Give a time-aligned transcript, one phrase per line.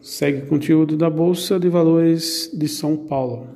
[0.00, 3.48] Segue conteúdo da Bolsa de Valores de São Paulo.